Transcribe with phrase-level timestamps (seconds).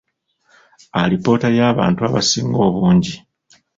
[1.01, 3.15] Alipoota y’abantu abasinga obungi.